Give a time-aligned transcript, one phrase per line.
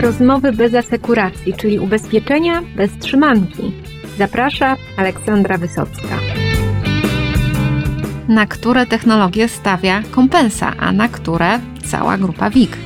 [0.00, 3.72] Rozmowy bez asekuracji, czyli ubezpieczenia bez trzymanki.
[4.18, 6.18] Zaprasza Aleksandra Wysocka.
[8.28, 12.76] Na które technologie stawia kompensa, a na które cała grupa WIG?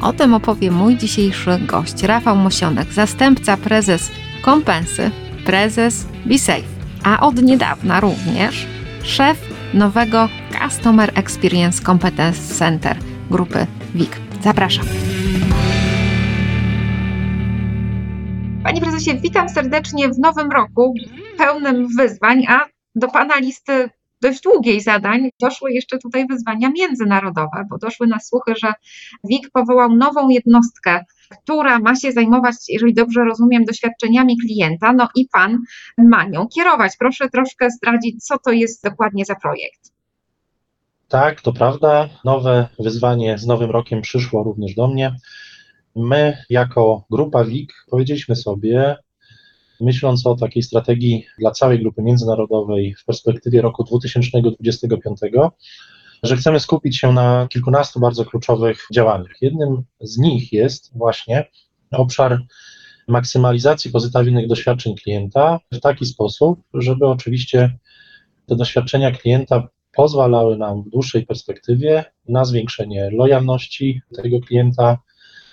[0.00, 4.10] O tym opowie mój dzisiejszy gość, Rafał Mosionek, zastępca prezes
[4.42, 5.10] kompensy,
[5.46, 6.62] prezes BeSafe,
[7.02, 8.66] a od niedawna również
[9.02, 9.38] szef
[9.74, 10.28] nowego
[10.62, 12.96] Customer Experience Competence Center
[13.30, 14.10] grupy WIG.
[14.42, 14.84] Zapraszam.
[18.94, 20.94] Prezesie, witam serdecznie w nowym roku,
[21.38, 23.90] pełnym wyzwań, a do Pana listy
[24.20, 28.72] dość długiej zadań doszły jeszcze tutaj wyzwania międzynarodowe, bo doszły na słuchy, że
[29.24, 31.04] WIG powołał nową jednostkę,
[31.42, 35.58] która ma się zajmować, jeżeli dobrze rozumiem, doświadczeniami klienta, no i Pan
[35.98, 36.92] ma nią kierować.
[36.98, 39.92] Proszę troszkę zdradzić, co to jest dokładnie za projekt.
[41.08, 42.08] Tak, to prawda.
[42.24, 45.16] Nowe wyzwanie z nowym rokiem przyszło również do mnie.
[45.96, 48.96] My, jako grupa WIG, powiedzieliśmy sobie,
[49.80, 55.18] myśląc o takiej strategii dla całej grupy międzynarodowej w perspektywie roku 2025,
[56.22, 59.36] że chcemy skupić się na kilkunastu bardzo kluczowych działaniach.
[59.40, 61.44] Jednym z nich jest właśnie
[61.90, 62.42] obszar
[63.08, 67.78] maksymalizacji pozytywnych doświadczeń klienta w taki sposób, żeby oczywiście
[68.46, 74.98] te doświadczenia klienta pozwalały nam w dłuższej perspektywie na zwiększenie lojalności tego klienta,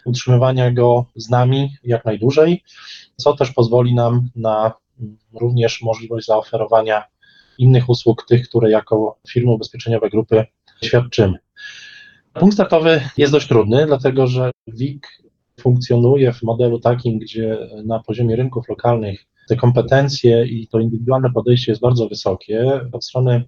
[0.05, 2.63] utrzymywania go z nami jak najdłużej,
[3.15, 4.73] co też pozwoli nam na
[5.33, 7.03] również możliwość zaoferowania
[7.57, 10.45] innych usług, tych, które jako firmy ubezpieczeniowe grupy
[10.83, 11.37] świadczymy.
[12.33, 15.07] Punkt startowy jest dość trudny, dlatego że WIG
[15.59, 21.71] funkcjonuje w modelu takim, gdzie na poziomie rynków lokalnych te kompetencje i to indywidualne podejście
[21.71, 22.81] jest bardzo wysokie.
[22.91, 23.43] Od strony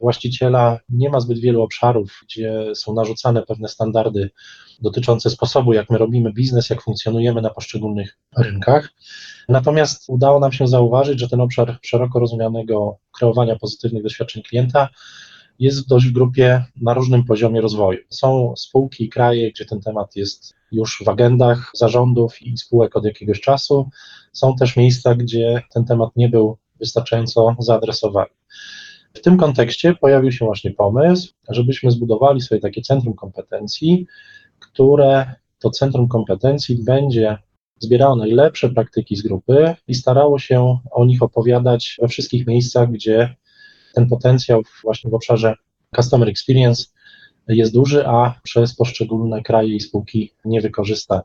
[0.00, 4.30] właściciela nie ma zbyt wielu obszarów, gdzie są narzucane pewne standardy
[4.82, 8.92] dotyczące sposobu, jak my robimy biznes, jak funkcjonujemy na poszczególnych rynkach.
[9.48, 14.88] Natomiast udało nam się zauważyć, że ten obszar szeroko rozumianego kreowania pozytywnych doświadczeń klienta
[15.58, 17.98] jest dość w grupie na różnym poziomie rozwoju.
[18.10, 23.04] Są spółki i kraje, gdzie ten temat jest już w agendach zarządów i spółek od
[23.04, 23.90] jakiegoś czasu.
[24.32, 28.30] Są też miejsca, gdzie ten temat nie był wystarczająco zaadresowany.
[29.16, 34.06] W tym kontekście pojawił się właśnie pomysł, żebyśmy zbudowali sobie takie centrum kompetencji,
[34.58, 37.38] które to centrum kompetencji będzie
[37.78, 43.34] zbierało najlepsze praktyki z grupy i starało się o nich opowiadać we wszystkich miejscach, gdzie
[43.94, 45.54] ten potencjał właśnie w obszarze
[45.96, 46.84] customer experience
[47.48, 51.22] jest duży, a przez poszczególne kraje i spółki niewykorzystany.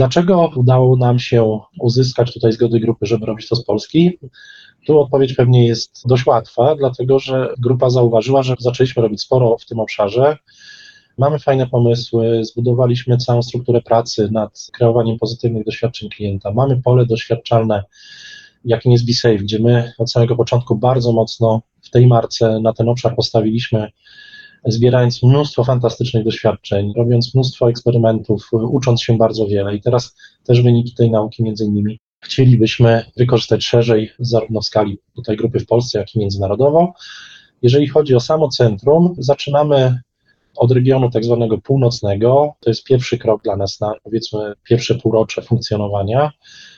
[0.00, 4.18] Dlaczego udało nam się uzyskać tutaj zgody grupy, żeby robić to z Polski?
[4.86, 9.66] Tu odpowiedź pewnie jest dość łatwa, dlatego że grupa zauważyła, że zaczęliśmy robić sporo w
[9.66, 10.36] tym obszarze.
[11.18, 16.52] Mamy fajne pomysły, zbudowaliśmy całą strukturę pracy nad kreowaniem pozytywnych doświadczeń klienta.
[16.52, 17.84] Mamy pole doświadczalne,
[18.64, 22.88] jakim jest BeSafe, gdzie my od samego początku bardzo mocno w tej marce na ten
[22.88, 23.90] obszar postawiliśmy,
[24.66, 29.76] zbierając mnóstwo fantastycznych doświadczeń, robiąc mnóstwo eksperymentów, ucząc się bardzo wiele.
[29.76, 35.36] I teraz też wyniki tej nauki między innymi chcielibyśmy wykorzystać szerzej, zarówno w skali tutaj
[35.36, 36.92] grupy w Polsce, jak i międzynarodowo.
[37.62, 40.00] Jeżeli chodzi o samo centrum, zaczynamy
[40.56, 42.54] od regionu tak zwanego północnego.
[42.60, 46.32] To jest pierwszy krok dla nas na powiedzmy pierwsze półrocze funkcjonowania,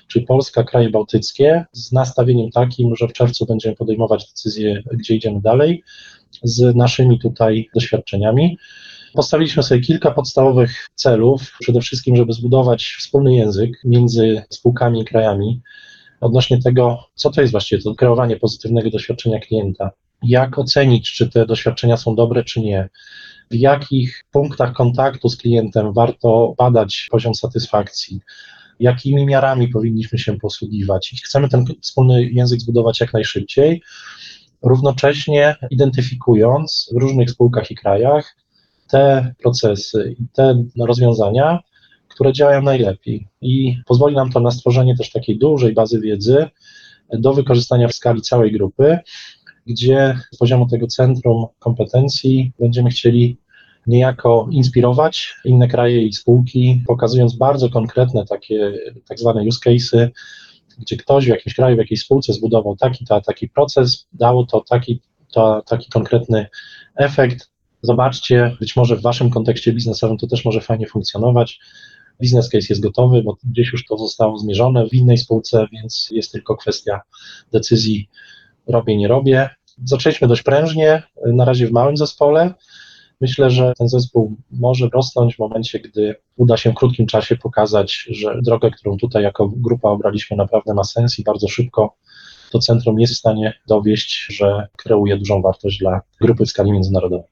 [0.08, 5.40] czyli Polska, kraje bałtyckie, z nastawieniem takim, że w czerwcu będziemy podejmować decyzję, gdzie idziemy
[5.40, 5.82] dalej,
[6.42, 8.58] z naszymi tutaj doświadczeniami.
[9.14, 11.56] Postawiliśmy sobie kilka podstawowych celów.
[11.60, 15.60] Przede wszystkim, żeby zbudować wspólny język między spółkami i krajami
[16.22, 19.90] odnośnie tego, co to jest właściwie to kreowanie pozytywnego doświadczenia klienta,
[20.22, 22.88] jak ocenić, czy te doświadczenia są dobre, czy nie,
[23.52, 28.20] w jakich punktach kontaktu z klientem warto badać poziom satysfakcji,
[28.80, 31.12] jakimi miarami powinniśmy się posługiwać.
[31.12, 33.82] I chcemy ten wspólny język zbudować jak najszybciej,
[34.62, 38.36] równocześnie identyfikując w różnych spółkach i krajach
[38.90, 41.58] te procesy i te rozwiązania,
[42.08, 43.28] które działają najlepiej.
[43.40, 46.48] I pozwoli nam to na stworzenie też takiej dużej bazy wiedzy
[47.12, 48.98] do wykorzystania w skali całej grupy,
[49.66, 53.36] gdzie z poziomu tego centrum kompetencji będziemy chcieli
[53.86, 58.72] niejako inspirować inne kraje i spółki, pokazując bardzo konkretne takie
[59.08, 60.10] tak zwane use cases,
[60.78, 64.60] gdzie ktoś w jakimś kraju, w jakiejś spółce zbudował taki, to, taki proces, dało to
[64.60, 65.00] taki,
[65.32, 66.46] to, taki konkretny
[66.96, 67.52] efekt.
[67.82, 71.60] Zobaczcie, być może w waszym kontekście biznesowym to też może fajnie funkcjonować.
[72.20, 76.32] Biznes case jest gotowy, bo gdzieś już to zostało zmierzone w innej spółce, więc jest
[76.32, 77.00] tylko kwestia
[77.52, 78.08] decyzji
[78.66, 79.50] robię, nie robię.
[79.84, 82.54] Zaczęliśmy dość prężnie, na razie w małym zespole.
[83.22, 88.06] Myślę, że ten zespół może rosnąć w momencie, gdy uda się w krótkim czasie pokazać,
[88.10, 91.96] że drogę, którą tutaj jako grupa obraliśmy, naprawdę ma sens i bardzo szybko
[92.50, 97.26] to centrum jest w stanie dowieść, że kreuje dużą wartość dla grupy w skali międzynarodowej.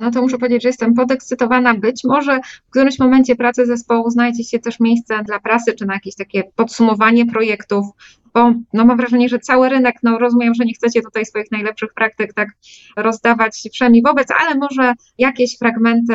[0.00, 1.74] No to muszę powiedzieć, że jestem podekscytowana.
[1.74, 5.94] Być może w którymś momencie pracy zespołu znajdzie się też miejsce dla prasy, czy na
[5.94, 7.86] jakieś takie podsumowanie projektów,
[8.34, 11.94] bo no mam wrażenie, że cały rynek, no rozumiem, że nie chcecie tutaj swoich najlepszych
[11.94, 12.48] praktyk tak
[12.96, 16.14] rozdawać wszemi wobec, ale może jakieś fragmenty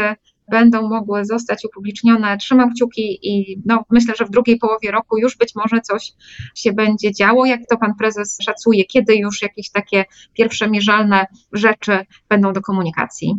[0.49, 2.37] będą mogły zostać upublicznione.
[2.37, 6.13] Trzymam kciuki i no, myślę, że w drugiej połowie roku już być może coś
[6.55, 7.45] się będzie działo.
[7.45, 11.99] Jak to pan prezes szacuje, kiedy już jakieś takie pierwsze mierzalne rzeczy
[12.29, 13.35] będą do komunikacji?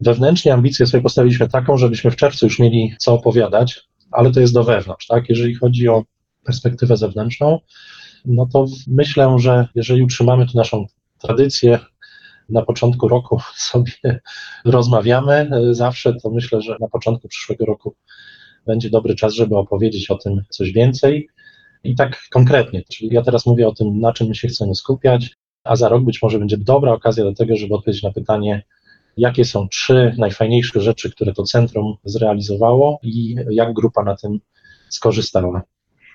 [0.00, 3.80] Wewnętrznie ambicję sobie postawiliśmy taką, żebyśmy w czerwcu już mieli co opowiadać,
[4.10, 5.28] ale to jest do wewnątrz, tak?
[5.28, 6.04] Jeżeli chodzi o
[6.44, 7.58] perspektywę zewnętrzną,
[8.24, 10.86] no to myślę, że jeżeli utrzymamy tu naszą
[11.18, 11.78] tradycję,
[12.48, 13.40] na początku roku
[13.70, 14.20] sobie
[14.64, 17.94] rozmawiamy zawsze, to myślę, że na początku przyszłego roku
[18.66, 21.28] będzie dobry czas, żeby opowiedzieć o tym coś więcej.
[21.84, 25.30] I tak konkretnie, czyli ja teraz mówię o tym, na czym my się chcemy skupiać,
[25.64, 28.62] a za rok być może będzie dobra okazja do tego, żeby odpowiedzieć na pytanie,
[29.16, 34.38] jakie są trzy najfajniejsze rzeczy, które to centrum zrealizowało i jak grupa na tym
[34.88, 35.62] skorzystała.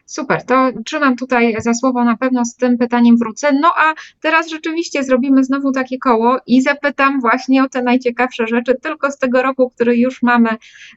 [0.06, 3.52] Super, to trzymam tutaj za słowo, na pewno z tym pytaniem wrócę.
[3.52, 8.76] No a teraz rzeczywiście zrobimy znowu takie koło i zapytam właśnie o te najciekawsze rzeczy
[8.82, 10.50] tylko z tego roku, który już mamy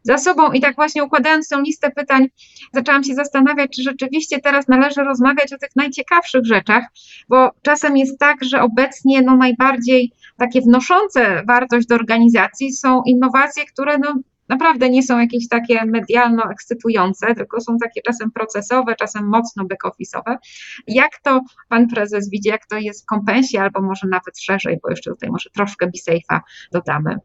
[0.02, 0.52] za sobą.
[0.52, 2.26] I tak właśnie układając tą listę pytań,
[2.72, 6.84] zaczęłam się zastanawiać, czy rzeczywiście teraz należy rozmawiać o tych najciekawszych rzeczach,
[7.28, 13.64] bo czasem jest tak, że obecnie no najbardziej takie wnoszące wartość do organizacji są innowacje,
[13.64, 14.14] które no
[14.48, 20.36] naprawdę nie są jakieś takie medialno ekscytujące, tylko są takie czasem procesowe, czasem mocno back-office'owe.
[20.86, 24.90] Jak to pan prezes widzi, jak to jest w kompensie, albo może nawet szerzej, bo
[24.90, 26.40] jeszcze tutaj może troszkę B-Safe'a
[26.72, 27.16] dodamy.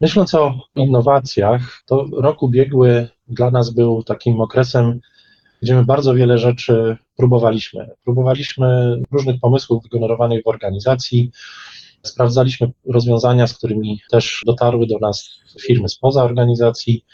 [0.00, 5.00] Myśląc o innowacjach, to rok ubiegły dla nas był takim okresem,
[5.62, 7.90] gdzie my bardzo wiele rzeczy próbowaliśmy.
[8.04, 11.30] Próbowaliśmy różnych pomysłów wygenerowanych w organizacji,
[12.06, 15.30] Sprawdzaliśmy rozwiązania, z którymi też dotarły do nas
[15.66, 17.04] firmy spoza organizacji.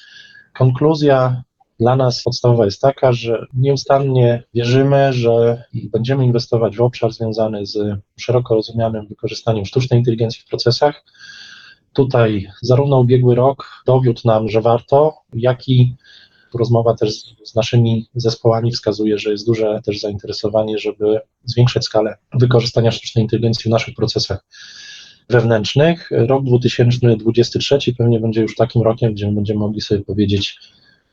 [0.55, 1.43] Konkluzja
[1.81, 7.99] dla nas podstawowa jest taka, że nieustannie wierzymy, że będziemy inwestować w obszar związany z
[8.21, 11.05] szeroko rozumianym wykorzystaniem sztucznej inteligencji w procesach.
[11.93, 15.97] Tutaj zarówno ubiegły rok dowiódł nam, że warto, jak i
[16.58, 22.90] rozmowa też z, naszymi zespołami wskazuje, że jest duże też zainteresowanie, żeby zwiększać skalę wykorzystania
[22.90, 24.44] sztucznej inteligencji w naszych procesach
[25.31, 26.08] wewnętrznych.
[26.10, 30.58] Rok 2023 pewnie będzie już takim rokiem, gdzie będziemy mogli sobie powiedzieć,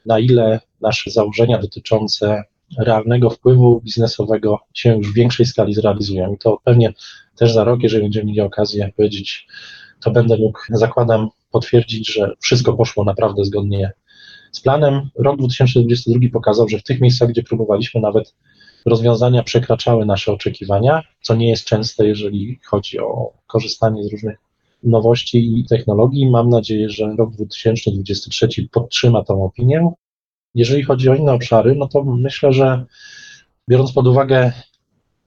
[0.06, 2.44] na ile nasze założenia dotyczące
[2.78, 6.34] realnego wpływu biznesowego się już w większej skali zrealizują.
[6.34, 6.94] I to pewnie
[7.36, 9.48] też za rok, jeżeli będziemy mieli okazję powiedzieć,
[10.04, 13.92] to będę mógł, zakładam, potwierdzić, że wszystko poszło naprawdę zgodnie
[14.52, 15.10] z planem.
[15.16, 18.36] Rok 2022 pokazał, że w tych miejscach, gdzie próbowaliśmy nawet
[18.86, 24.38] rozwiązania przekraczały nasze oczekiwania, co nie jest częste, jeżeli chodzi o korzystanie z różnych
[24.84, 26.30] nowości i technologii.
[26.30, 29.92] Mam nadzieję, że rok 2023 podtrzyma tą opinię.
[30.56, 32.86] Jeżeli chodzi o inne obszary, no to myślę, że
[33.70, 34.52] biorąc pod uwagę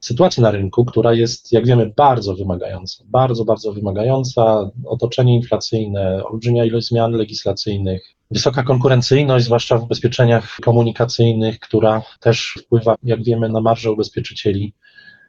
[0.00, 6.64] sytuację na rynku, która jest, jak wiemy, bardzo wymagająca, bardzo, bardzo wymagająca, otoczenie inflacyjne, olbrzymia
[6.64, 13.60] ilość zmian legislacyjnych, wysoka konkurencyjność, zwłaszcza w ubezpieczeniach komunikacyjnych, która też wpływa, jak wiemy, na
[13.60, 14.74] marżę ubezpieczycieli,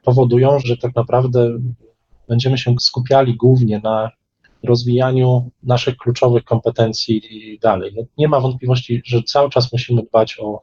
[0.04, 1.58] powodują, że tak naprawdę
[2.28, 4.10] będziemy się skupiali głównie na
[4.62, 7.92] rozwijaniu naszych kluczowych kompetencji dalej.
[7.96, 10.62] No, nie ma wątpliwości, że cały czas musimy dbać o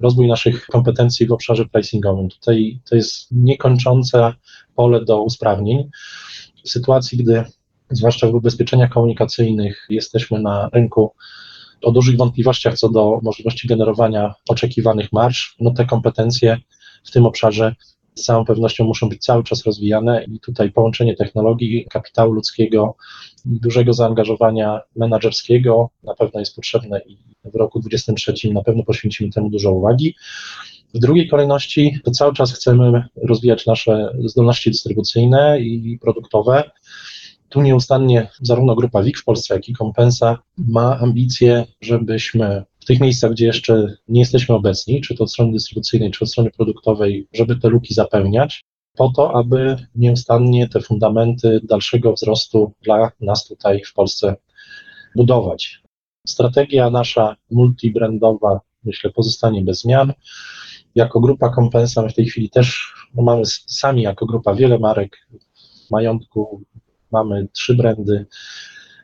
[0.00, 2.28] rozwój naszych kompetencji w obszarze pricingowym.
[2.28, 4.32] Tutaj to jest niekończące
[4.74, 5.90] pole do usprawnień.
[6.64, 7.44] W sytuacji, gdy
[7.90, 11.12] zwłaszcza w ubezpieczeniach komunikacyjnych jesteśmy na rynku
[11.84, 16.58] o dużych wątpliwościach co do możliwości generowania oczekiwanych marsz, no te kompetencje
[17.04, 17.74] w tym obszarze
[18.14, 22.96] z całą pewnością muszą być cały czas rozwijane i tutaj połączenie technologii, kapitału ludzkiego
[23.46, 29.30] i dużego zaangażowania menedżerskiego na pewno jest potrzebne i w roku 2023 na pewno poświęcimy
[29.30, 30.14] temu dużo uwagi.
[30.94, 36.70] W drugiej kolejności to cały czas chcemy rozwijać nasze zdolności dystrybucyjne i produktowe.
[37.54, 43.00] Tu nieustannie zarówno grupa WIG w Polsce, jak i Kompensa ma ambicje, żebyśmy w tych
[43.00, 47.28] miejscach, gdzie jeszcze nie jesteśmy obecni, czy to od strony dystrybucyjnej, czy od strony produktowej,
[47.32, 48.64] żeby te luki zapełniać,
[48.96, 54.36] po to, aby nieustannie te fundamenty dalszego wzrostu dla nas tutaj w Polsce
[55.16, 55.82] budować.
[56.26, 60.12] Strategia nasza multibrandowa, myślę, pozostanie bez zmian.
[60.94, 65.28] Jako grupa kompensa my w tej chwili też no mamy sami jako grupa wiele marek
[65.90, 66.62] majątku,
[67.14, 68.26] mamy trzy brandy,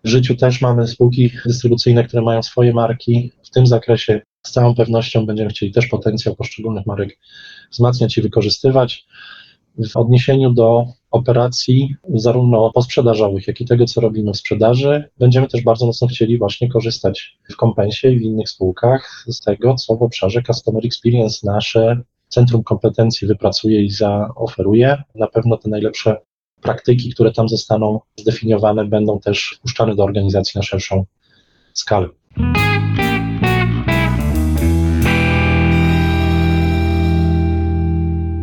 [0.04, 3.32] życiu też mamy spółki dystrybucyjne, które mają swoje marki.
[3.42, 7.18] W tym zakresie z całą pewnością będziemy chcieli też potencjał poszczególnych marek
[7.70, 9.06] wzmacniać i wykorzystywać.
[9.78, 15.62] W odniesieniu do operacji, zarówno posprzedażowych, jak i tego, co robimy w sprzedaży, będziemy też
[15.62, 20.02] bardzo mocno chcieli właśnie korzystać w kompensie i w innych spółkach z tego, co w
[20.02, 25.02] obszarze Customer Experience nasze Centrum Kompetencji wypracuje i zaoferuje.
[25.14, 26.16] Na pewno te najlepsze
[26.62, 31.04] praktyki, które tam zostaną zdefiniowane, będą też wpuszczane do organizacji na szerszą
[31.74, 32.08] skalę.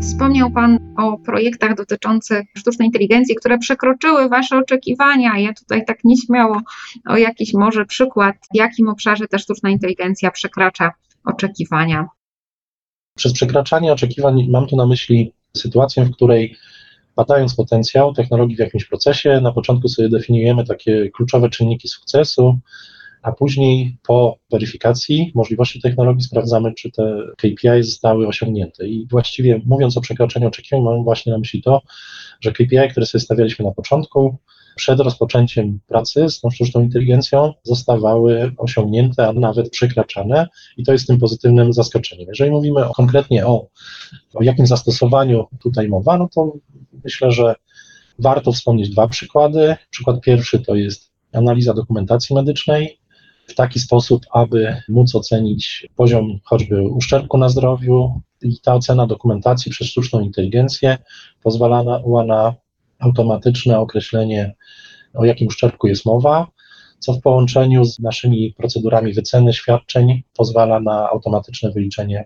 [0.02, 5.40] Wspomniał Pan o projektach dotyczących sztucznej inteligencji, które przekroczyły Wasze oczekiwania.
[5.40, 6.62] Ja tutaj tak nieśmiało
[7.06, 10.92] o jakiś może przykład, w jakim obszarze ta sztuczna inteligencja przekracza
[11.26, 12.08] oczekiwania.
[13.18, 16.56] Przez przekraczanie oczekiwań mam tu na myśli sytuację, w której
[17.18, 22.60] badając potencjał technologii w jakimś procesie, na początku sobie definiujemy takie kluczowe czynniki sukcesu,
[23.22, 28.88] a później po weryfikacji możliwości technologii sprawdzamy, czy te KPI zostały osiągnięte.
[28.88, 31.82] I właściwie mówiąc o przekroczeniu oczekiwań, mam właśnie na myśli to,
[32.42, 34.38] że KPI, które sobie stawialiśmy na początku,
[34.78, 41.08] przed rozpoczęciem pracy z tą sztuczną inteligencją zostawały osiągnięte, a nawet przekraczane i to jest
[41.08, 42.28] tym pozytywnym zaskoczeniem.
[42.28, 43.68] Jeżeli mówimy o, konkretnie o,
[44.34, 46.54] o jakim zastosowaniu tutaj mowa, no to
[47.04, 47.56] myślę, że
[48.20, 49.76] warto wspomnieć dwa przykłady.
[49.90, 53.00] Przykład pierwszy to jest analiza dokumentacji medycznej
[53.48, 59.72] w taki sposób, aby móc ocenić poziom choćby uszczerbku na zdrowiu i ta ocena dokumentacji
[59.72, 60.98] przez sztuczną inteligencję
[61.44, 62.56] pozwalała na
[63.00, 64.56] automatyczne określenie,
[65.14, 66.48] o jakim uszczerbku jest mowa,
[67.00, 72.26] co w połączeniu z naszymi procedurami wyceny świadczeń pozwala na automatyczne wyliczenie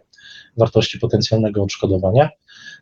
[0.58, 2.30] wartości potencjalnego odszkodowania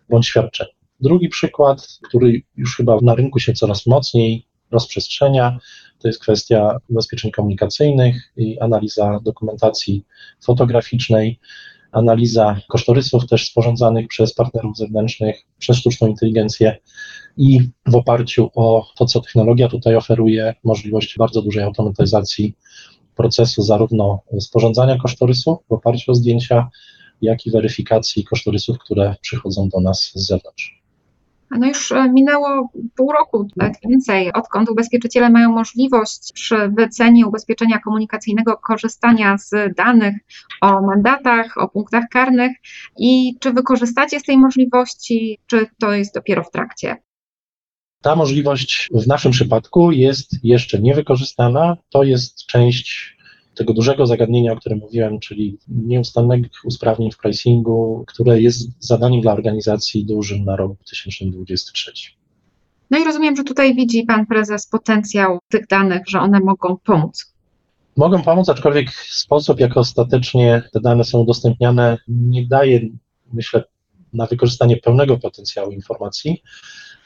[0.10, 0.72] bądź świadczenia.
[1.00, 5.60] Drugi przykład, który już chyba na rynku się coraz mocniej rozprzestrzenia,
[6.00, 10.05] to jest kwestia ubezpieczeń komunikacyjnych i analiza dokumentacji
[10.43, 11.39] fotograficznej,
[11.91, 16.77] analiza kosztorysów też sporządzanych przez partnerów zewnętrznych, przez sztuczną inteligencję
[17.39, 22.55] i w oparciu o to, co technologia tutaj oferuje, możliwość bardzo dużej automatyzacji
[23.15, 26.69] procesu zarówno sporządzania kosztorysów w oparciu o zdjęcia,
[27.22, 30.79] jak i weryfikacji kosztorysów, które przychodzą do nas z zewnątrz.
[31.51, 38.58] No już minęło pół roku, nawet więcej, odkąd ubezpieczyciele mają możliwość przy wycenie ubezpieczenia komunikacyjnego
[38.58, 40.15] korzystania z danych
[40.62, 42.51] o mandatach, o punktach karnych
[42.98, 46.98] i czy wykorzystacie z tej możliwości, czy to jest dopiero w trakcie?
[48.01, 51.77] Ta możliwość w naszym przypadku jest jeszcze niewykorzystana.
[51.89, 53.17] To jest część
[53.55, 59.33] tego dużego zagadnienia, o którym mówiłem, czyli nieustannych usprawnień w pricingu, które jest zadaniem dla
[59.33, 61.91] organizacji dużym na rok 2023.
[62.91, 67.33] No i rozumiem, że tutaj widzi Pan Prezes potencjał tych danych, że one mogą pomóc.
[67.97, 72.81] Mogą pomóc, aczkolwiek sposób, jak ostatecznie te dane są udostępniane, nie daje,
[73.33, 73.63] myślę,
[74.13, 76.43] na wykorzystanie pełnego potencjału informacji.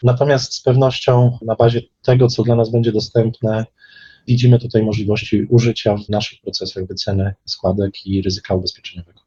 [0.04, 3.66] Natomiast z pewnością na bazie tego, co dla nas będzie dostępne,
[4.28, 9.20] widzimy tutaj możliwości użycia w naszych procesach wyceny składek i ryzyka ubezpieczeniowego.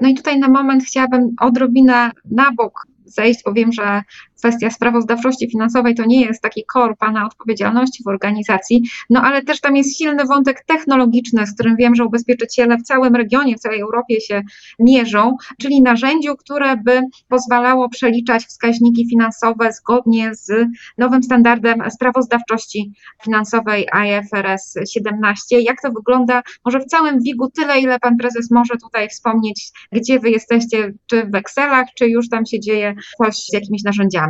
[0.00, 4.02] No i tutaj na moment chciałabym odrobinę na bok zejść, bo wiem, że
[4.38, 9.60] kwestia sprawozdawczości finansowej to nie jest taki core Pana odpowiedzialności w organizacji, no ale też
[9.60, 13.80] tam jest silny wątek technologiczny, z którym wiem, że ubezpieczyciele w całym regionie, w całej
[13.80, 14.42] Europie się
[14.78, 20.50] mierzą, czyli narzędziu, które by pozwalało przeliczać wskaźniki finansowe zgodnie z
[20.98, 22.92] nowym standardem sprawozdawczości
[23.24, 25.60] finansowej IFRS 17.
[25.60, 30.20] Jak to wygląda może w całym WIG-u tyle, ile Pan Prezes może tutaj wspomnieć, gdzie
[30.20, 34.27] Wy jesteście, czy w Excelach, czy już tam się dzieje coś z jakimiś narzędziami?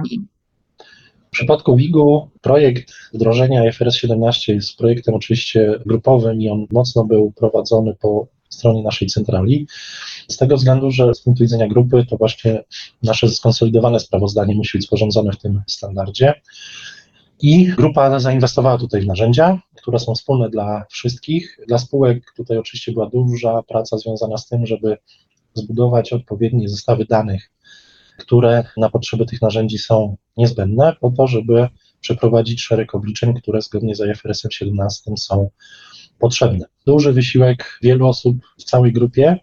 [1.28, 7.32] W przypadku WIG-u projekt wdrożenia IFRS 17 jest projektem oczywiście grupowym i on mocno był
[7.32, 9.66] prowadzony po stronie naszej centrali.
[10.28, 12.64] Z tego względu, że z punktu widzenia grupy to właśnie
[13.02, 16.34] nasze skonsolidowane sprawozdanie musi być sporządzone w tym standardzie.
[17.42, 21.58] I grupa zainwestowała tutaj w narzędzia, które są wspólne dla wszystkich.
[21.68, 24.96] Dla spółek tutaj oczywiście była duża praca związana z tym, żeby
[25.54, 27.50] zbudować odpowiednie zestawy danych
[28.18, 31.68] które na potrzeby tych narzędzi są niezbędne po to, żeby
[32.00, 35.50] przeprowadzić szereg obliczeń, które zgodnie z IFRS-em 17 są
[36.18, 36.66] potrzebne.
[36.86, 39.36] Duży wysiłek wielu osób w całej grupie.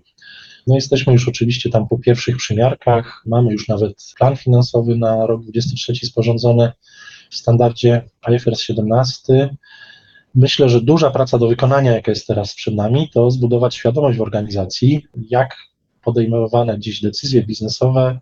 [0.67, 5.41] No jesteśmy już oczywiście tam po pierwszych przymiarkach, mamy już nawet plan finansowy na rok
[5.41, 6.71] 2023 sporządzony
[7.29, 8.05] w standardzie
[8.35, 9.49] IFRS 17.
[10.35, 14.21] Myślę, że duża praca do wykonania, jaka jest teraz przed nami, to zbudować świadomość w
[14.21, 15.55] organizacji, jak
[16.03, 18.19] podejmowane dziś decyzje biznesowe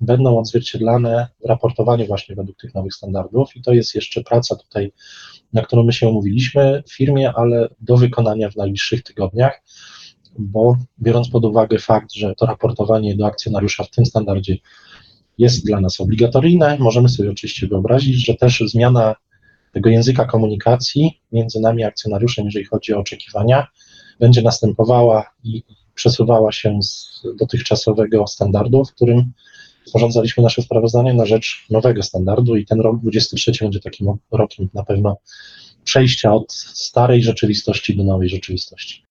[0.00, 4.92] będą odzwierciedlane w raportowaniu właśnie według tych nowych standardów i to jest jeszcze praca tutaj,
[5.52, 9.62] na którą my się umówiliśmy w firmie, ale do wykonania w najbliższych tygodniach,
[10.38, 14.56] bo biorąc pod uwagę fakt, że to raportowanie do akcjonariusza w tym standardzie
[15.38, 19.14] jest dla nas obligatoryjne, możemy sobie oczywiście wyobrazić, że też zmiana
[19.72, 23.66] tego języka komunikacji między nami akcjonariuszem, jeżeli chodzi o oczekiwania,
[24.20, 25.62] będzie następowała i
[25.94, 29.32] przesuwała się z dotychczasowego standardu, w którym
[29.84, 34.84] sporządzaliśmy nasze sprawozdanie na rzecz nowego standardu i ten rok 2023 będzie takim rokiem na
[34.84, 35.16] pewno
[35.84, 39.04] przejścia od starej rzeczywistości do nowej rzeczywistości.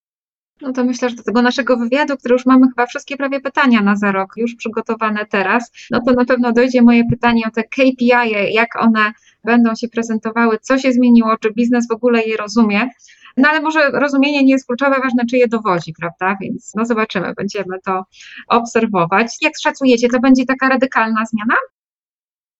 [0.61, 3.81] No to myślę, że do tego naszego wywiadu, który już mamy chyba wszystkie prawie pytania
[3.81, 7.63] na za rok już przygotowane teraz, no to na pewno dojdzie moje pytanie o te
[7.63, 12.89] KPI, jak one będą się prezentowały, co się zmieniło, czy biznes w ogóle je rozumie.
[13.39, 16.37] No ale może rozumienie nie jest kluczowe, ważne czy je dowodzi, prawda?
[16.41, 18.03] Więc no zobaczymy, będziemy to
[18.47, 19.27] obserwować.
[19.41, 21.55] Jak szacujecie, to będzie taka radykalna zmiana?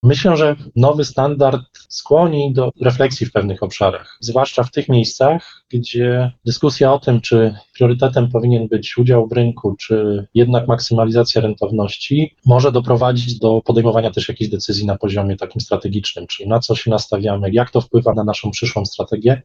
[0.03, 6.31] Myślę, że nowy standard skłoni do refleksji w pewnych obszarach, zwłaszcza w tych miejscach, gdzie
[6.45, 12.71] dyskusja o tym, czy priorytetem powinien być udział w rynku, czy jednak maksymalizacja rentowności, może
[12.71, 17.49] doprowadzić do podejmowania też jakichś decyzji na poziomie takim strategicznym, czyli na co się nastawiamy,
[17.51, 19.41] jak to wpływa na naszą przyszłą strategię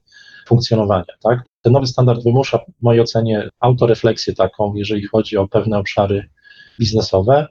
[0.47, 1.05] funkcjonowania.
[1.23, 1.43] Tak?
[1.63, 6.29] Ten nowy standard wymusza, w mojej ocenie, autorefleksję taką, jeżeli chodzi o pewne obszary
[6.79, 7.49] biznesowe.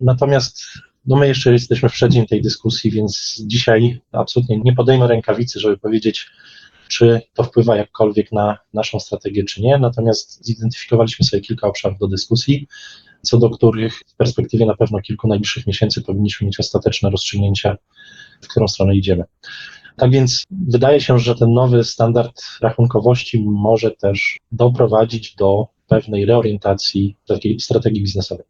[0.00, 0.62] Natomiast
[1.06, 5.78] no my jeszcze jesteśmy w przeddzień tej dyskusji, więc dzisiaj absolutnie nie podejmę rękawicy, żeby
[5.78, 6.30] powiedzieć,
[6.88, 9.78] czy to wpływa jakkolwiek na naszą strategię, czy nie.
[9.78, 12.66] Natomiast zidentyfikowaliśmy sobie kilka obszarów do dyskusji,
[13.22, 17.76] co do których w perspektywie na pewno kilku najbliższych miesięcy powinniśmy mieć ostateczne rozstrzygnięcia,
[18.40, 19.24] w którą stronę idziemy.
[19.98, 27.16] Tak więc wydaje się, że ten nowy standard rachunkowości może też doprowadzić do pewnej reorientacji
[27.26, 28.46] takiej strategii biznesowej.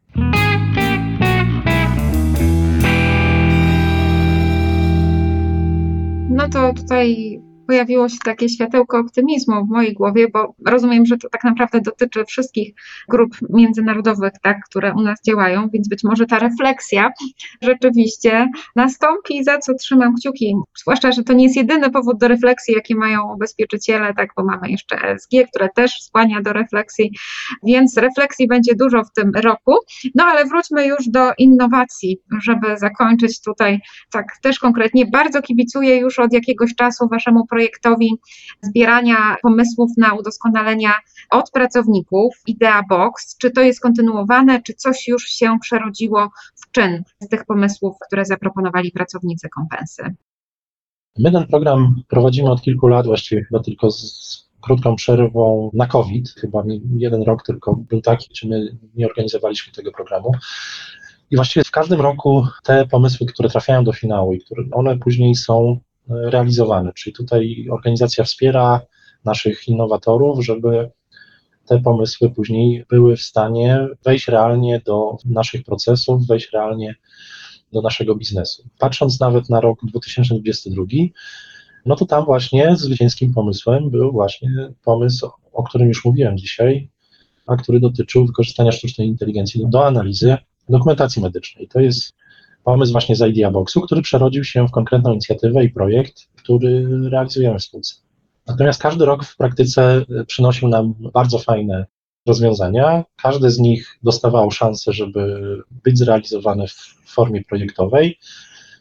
[6.31, 11.29] No to tutaj pojawiło się takie światełko optymizmu w mojej głowie, bo rozumiem, że to
[11.29, 12.75] tak naprawdę dotyczy wszystkich
[13.09, 17.11] grup międzynarodowych, tak, które u nas działają, więc być może ta refleksja
[17.63, 20.55] rzeczywiście nastąpi, za co trzymam kciuki.
[20.79, 24.71] Zwłaszcza, że to nie jest jedyny powód do refleksji, jaki mają ubezpieczyciele, tak, bo mamy
[24.71, 27.13] jeszcze ESG, które też skłania do refleksji,
[27.63, 29.75] więc refleksji będzie dużo w tym roku.
[30.15, 35.07] No ale wróćmy już do innowacji, żeby zakończyć tutaj tak też konkretnie.
[35.07, 38.11] Bardzo kibicuję już od jakiegoś czasu waszemu projektowi projektowi
[38.63, 40.93] zbierania pomysłów na udoskonalenia
[41.31, 43.37] od pracowników, Idea Box.
[43.39, 48.25] Czy to jest kontynuowane, czy coś już się przerodziło w czyn z tych pomysłów, które
[48.25, 50.03] zaproponowali pracownicy kompensy?
[51.19, 56.31] My ten program prowadzimy od kilku lat, właściwie chyba tylko z krótką przerwą na COVID.
[56.41, 56.63] Chyba
[56.97, 60.33] jeden rok tylko był taki, czy my nie organizowaliśmy tego programu.
[61.31, 65.35] I właściwie w każdym roku te pomysły, które trafiają do finału i które one później
[65.35, 66.93] są realizowane.
[66.93, 68.81] Czyli tutaj organizacja wspiera
[69.25, 70.91] naszych innowatorów, żeby
[71.67, 76.95] te pomysły później były w stanie wejść realnie do naszych procesów, wejść realnie
[77.73, 78.69] do naszego biznesu.
[78.79, 80.85] Patrząc nawet na rok 2022,
[81.87, 84.51] no to tam właśnie zwycięskim pomysłem był właśnie
[84.85, 86.91] pomysł, o którym już mówiłem dzisiaj,
[87.47, 90.37] a który dotyczył wykorzystania sztucznej inteligencji do analizy
[90.69, 91.69] dokumentacji medycznej.
[91.69, 92.15] To jest
[92.65, 97.63] pomysł właśnie z Ideaboxu, który przerodził się w konkretną inicjatywę i projekt, który realizujemy w
[97.63, 97.95] spółce.
[98.47, 101.87] Natomiast każdy rok w praktyce e, przynosił nam bardzo fajne
[102.27, 103.05] rozwiązania.
[103.23, 105.41] Każde z nich dostawało szansę, żeby
[105.85, 108.19] być zrealizowane w formie projektowej.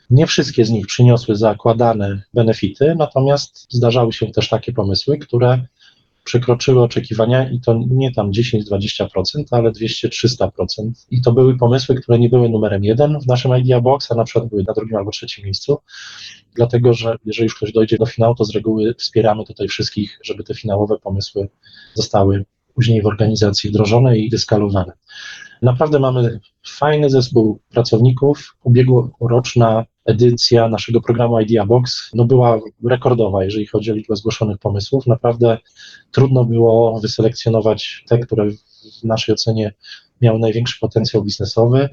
[0.10, 5.68] Nie wszystkie z nich przyniosły zakładane benefity, natomiast zdarzały się też takie pomysły, które
[6.28, 9.08] przekroczyły oczekiwania i to nie tam 10-20%,
[9.52, 10.50] ale 200-300%.
[11.12, 14.24] I to były pomysły, które nie były numerem jeden w naszym Idea Box, a na
[14.24, 15.78] przykład były na drugim albo trzecim miejscu,
[16.56, 20.44] dlatego że jeżeli już ktoś dojdzie do finału, to z reguły wspieramy tutaj wszystkich, żeby
[20.44, 21.50] te finałowe pomysły
[21.94, 24.94] zostały później w organizacji wdrożone i wyskalowane.
[25.62, 28.56] Naprawdę mamy fajny zespół pracowników.
[28.64, 35.08] Ubiegłoroczna edycja naszego programu Idea Box no była rekordowa, jeżeli chodzi o liczbę zgłoszonych pomysłów.
[35.08, 35.58] Naprawdę
[36.12, 38.50] trudno było wyselekcjonować te, które
[39.02, 39.74] w naszej ocenie
[40.22, 41.90] miały największy potencjał biznesowy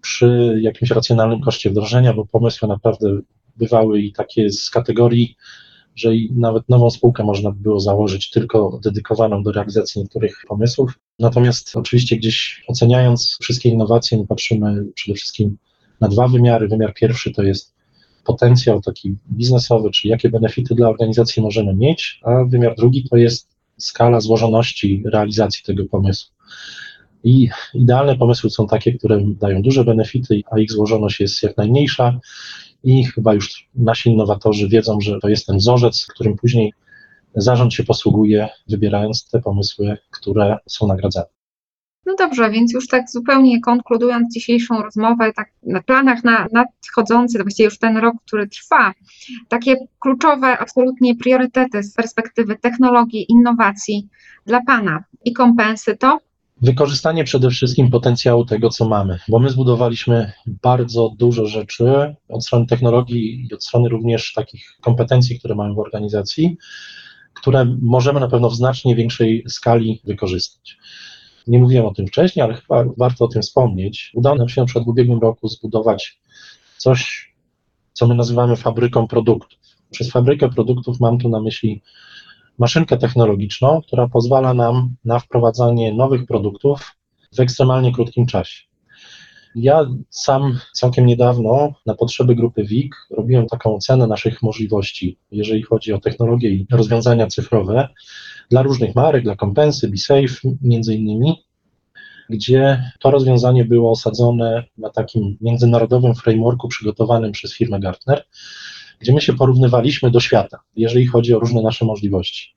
[0.00, 3.20] przy jakimś racjonalnym koszcie wdrożenia, bo pomysły naprawdę
[3.56, 5.36] bywały i takie z kategorii
[5.94, 10.98] że nawet nową spółkę można by było założyć tylko dedykowaną do realizacji niektórych pomysłów.
[11.18, 15.56] Natomiast oczywiście gdzieś oceniając wszystkie innowacje, my patrzymy przede wszystkim
[16.02, 16.68] na dwa wymiary.
[16.68, 17.74] Wymiar pierwszy to jest
[18.24, 23.48] potencjał taki biznesowy, czyli jakie benefity dla organizacji możemy mieć, a wymiar drugi to jest
[23.76, 26.34] skala złożoności realizacji tego pomysłu.
[27.24, 32.20] I idealne pomysły są takie, które dają duże benefity, a ich złożoność jest jak najmniejsza.
[32.84, 36.72] I chyba już nasi innowatorzy wiedzą, że to jest ten wzorzec, którym później
[37.34, 41.41] zarząd się posługuje, wybierając te pomysły, które są nagradzane.
[42.06, 47.44] No dobrze, więc już tak zupełnie konkludując dzisiejszą rozmowę, tak na planach na nadchodzący, to
[47.44, 48.92] właściwie już ten rok, który trwa,
[49.48, 54.08] takie kluczowe absolutnie priorytety z perspektywy technologii, innowacji
[54.46, 56.18] dla Pana i kompensy to?
[56.62, 62.66] Wykorzystanie przede wszystkim potencjału tego, co mamy, bo my zbudowaliśmy bardzo dużo rzeczy od strony
[62.66, 66.56] technologii i od strony również takich kompetencji, które mamy w organizacji,
[67.34, 70.78] które możemy na pewno w znacznie większej skali wykorzystać.
[71.46, 74.10] Nie mówiłem o tym wcześniej, ale chyba warto o tym wspomnieć.
[74.14, 76.20] Udało nam się na przykład w ubiegłym roku zbudować
[76.76, 77.32] coś,
[77.92, 79.58] co my nazywamy fabryką produktów.
[79.90, 81.82] Przez fabrykę produktów mam tu na myśli
[82.58, 86.96] maszynkę technologiczną, która pozwala nam na wprowadzanie nowych produktów
[87.36, 88.62] w ekstremalnie krótkim czasie.
[89.54, 95.92] Ja sam całkiem niedawno na potrzeby grupy WIG robiłem taką cenę naszych możliwości, jeżeli chodzi
[95.92, 97.88] o technologie i rozwiązania cyfrowe
[98.52, 101.44] dla różnych marek, dla kompensy, BeSafe między innymi,
[102.30, 108.24] gdzie to rozwiązanie było osadzone na takim międzynarodowym frameworku przygotowanym przez firmę Gartner,
[108.98, 112.54] gdzie my się porównywaliśmy do świata, jeżeli chodzi o różne nasze możliwości.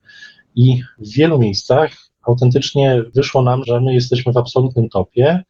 [0.56, 1.92] I w wielu miejscach
[2.24, 5.44] autentycznie wyszło nam, że my jesteśmy w absolutnym topie,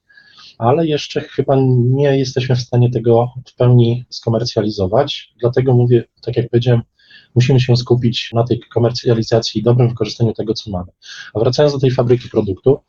[0.57, 5.33] ale jeszcze chyba nie jesteśmy w stanie tego w pełni skomercjalizować.
[5.39, 6.81] Dlatego mówię, tak jak powiedziałem,
[7.35, 10.91] musimy się skupić na tej komercjalizacji i dobrym wykorzystaniu tego, co mamy.
[11.33, 12.79] A wracając do tej fabryki produktu,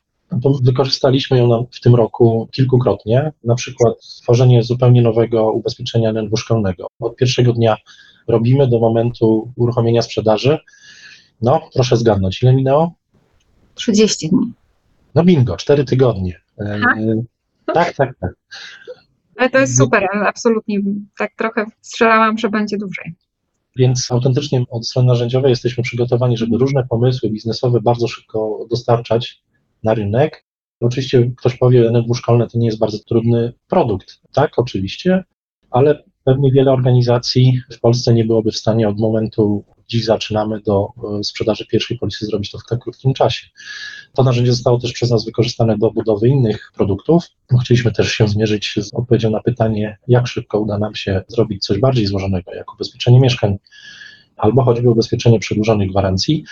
[0.42, 6.86] to wykorzystaliśmy ją w tym roku kilkukrotnie, na przykład tworzenie zupełnie nowego ubezpieczenia szkolnego.
[7.00, 7.76] Od pierwszego dnia
[8.28, 10.58] robimy do momentu uruchomienia sprzedaży.
[11.42, 12.94] No, proszę zgadnąć, ile minęło?
[13.74, 14.52] 30 dni.
[15.14, 16.40] No bingo, 4 tygodnie.
[16.60, 16.94] Aha.
[17.74, 18.34] Tak, tak, tak.
[19.36, 20.78] Ale to jest super, absolutnie
[21.18, 23.14] tak trochę strzelałam, że będzie dłużej.
[23.76, 29.42] Więc autentycznie od strony narzędziowej jesteśmy przygotowani, żeby różne pomysły biznesowe bardzo szybko dostarczać
[29.82, 30.46] na rynek.
[30.80, 34.20] Oczywiście ktoś powie, NWU szkolne to nie jest bardzo trudny produkt.
[34.32, 35.24] Tak, oczywiście,
[35.70, 40.88] ale pewnie wiele organizacji w Polsce nie byłoby w stanie od momentu, dziś zaczynamy, do
[41.18, 43.46] e, sprzedaży pierwszej polisy zrobić to w tak krótkim czasie.
[44.14, 47.24] To narzędzie zostało też przez nas wykorzystane do budowy innych produktów.
[47.64, 51.78] Chcieliśmy też się zmierzyć z odpowiedzią na pytanie, jak szybko uda nam się zrobić coś
[51.78, 53.58] bardziej złożonego, jak ubezpieczenie mieszkań
[54.36, 56.44] albo choćby ubezpieczenie przedłużonej gwarancji.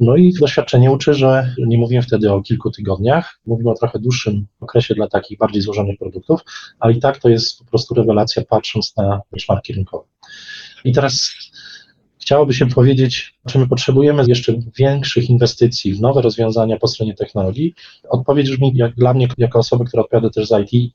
[0.00, 4.46] No i doświadczenie uczy, że nie mówimy wtedy o kilku tygodniach, mówimy o trochę dłuższym
[4.60, 6.40] okresie dla takich bardziej złożonych produktów,
[6.78, 10.04] ale i tak to jest po prostu rewelacja patrząc na benchmarki rynkowe.
[10.84, 11.30] I teraz
[12.26, 17.74] chciałoby się powiedzieć, czy my potrzebujemy jeszcze większych inwestycji w nowe rozwiązania po stronie technologii.
[18.08, 20.94] Odpowiedź brzmi, jak dla mnie, jako osoby, która odpowiada też za IT,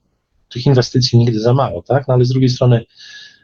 [0.49, 2.07] tych inwestycji nigdy za mało, tak?
[2.07, 2.85] No ale z drugiej strony,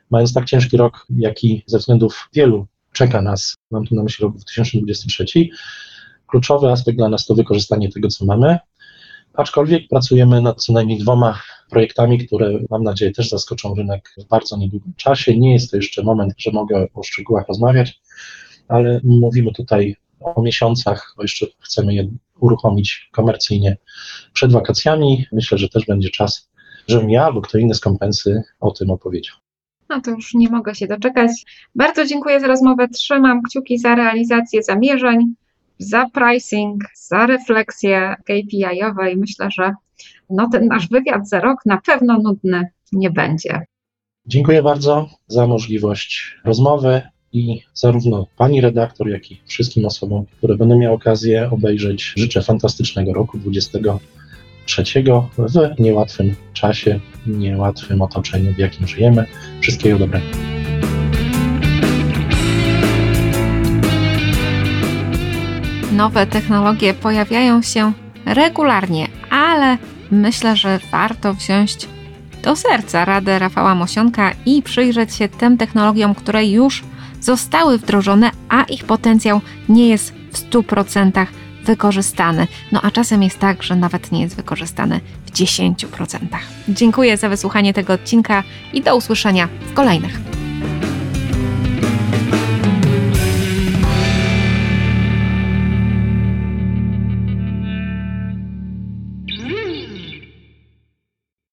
[0.10, 4.34] mając tak ciężki rok, jaki ze względów wielu czeka nas, mam tu na myśli rok
[4.34, 5.26] 2023,
[6.28, 8.58] kluczowy aspekt dla nas to wykorzystanie tego, co mamy,
[9.34, 14.58] aczkolwiek pracujemy nad co najmniej dwoma projektami, które mam nadzieję też zaskoczą rynek w bardzo
[14.58, 15.38] niedługim czasie.
[15.38, 18.02] Nie jest to jeszcze moment, że mogę o szczegółach rozmawiać,
[18.68, 23.78] ale mówimy tutaj o miesiącach, bo jeszcze chcemy je uruchomić komercyjnie
[24.34, 25.26] przed wakacjami.
[25.32, 26.50] Myślę, że też będzie czas,
[26.88, 29.36] żebym ja albo kto inny z kompensy o tym opowiedział.
[29.90, 31.32] No to już nie mogę się doczekać.
[31.76, 32.88] Bardzo dziękuję za rozmowę.
[32.88, 35.34] Trzymam kciuki za realizację zamierzeń,
[35.80, 39.74] za pricing, za refleksję KPI-owe i myślę, że
[40.30, 43.62] no ten nasz wywiad za rok na pewno nudny nie będzie.
[44.26, 50.78] Dziękuję bardzo za możliwość rozmowy i zarówno pani redaktor, jak i wszystkim osobom, które będą
[50.78, 54.84] miały okazję obejrzeć, życzę fantastycznego roku 23
[55.78, 59.26] w niełatwym czasie, niełatwym otoczeniu, w jakim żyjemy.
[59.62, 60.26] Wszystkiego dobrego.
[65.92, 67.94] Nowe technologie pojawiają się
[68.26, 69.78] regularnie, ale
[70.12, 71.88] myślę, że warto wziąć
[72.44, 76.84] do serca radę Rafała Mosionka i przyjrzeć się tym technologiom, które już
[77.22, 81.26] zostały wdrożone, a ich potencjał nie jest w 100%
[81.64, 82.48] wykorzystany.
[82.72, 86.18] No a czasem jest tak, że nawet nie jest wykorzystany w 10%.
[86.70, 90.37] Dziękuję za wysłuchanie tego odcinka i do usłyszenia w kolejnych.